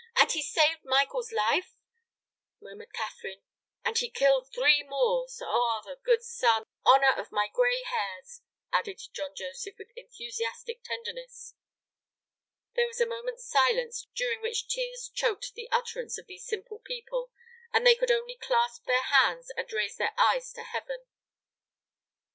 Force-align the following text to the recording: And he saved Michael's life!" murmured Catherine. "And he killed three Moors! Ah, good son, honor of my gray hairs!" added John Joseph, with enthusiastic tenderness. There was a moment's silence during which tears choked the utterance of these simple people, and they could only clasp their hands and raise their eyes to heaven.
And 0.15 0.31
he 0.31 0.41
saved 0.41 0.83
Michael's 0.83 1.31
life!" 1.31 1.75
murmured 2.59 2.91
Catherine. 2.91 3.43
"And 3.85 3.95
he 3.99 4.09
killed 4.09 4.49
three 4.51 4.81
Moors! 4.81 5.39
Ah, 5.45 5.83
good 6.03 6.23
son, 6.23 6.65
honor 6.83 7.11
of 7.15 7.31
my 7.31 7.47
gray 7.49 7.83
hairs!" 7.83 8.41
added 8.73 8.99
John 9.13 9.35
Joseph, 9.35 9.77
with 9.77 9.91
enthusiastic 9.95 10.81
tenderness. 10.83 11.53
There 12.73 12.87
was 12.87 12.99
a 12.99 13.05
moment's 13.05 13.45
silence 13.47 14.07
during 14.15 14.41
which 14.41 14.67
tears 14.67 15.07
choked 15.13 15.53
the 15.53 15.69
utterance 15.71 16.17
of 16.17 16.25
these 16.25 16.47
simple 16.47 16.79
people, 16.79 17.29
and 17.71 17.85
they 17.85 17.93
could 17.93 18.09
only 18.09 18.37
clasp 18.37 18.85
their 18.85 19.03
hands 19.03 19.51
and 19.55 19.71
raise 19.71 19.97
their 19.97 20.15
eyes 20.19 20.51
to 20.53 20.63
heaven. 20.63 21.05